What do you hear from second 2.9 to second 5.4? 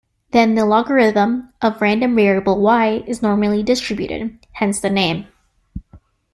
is normally distributed, hence the name.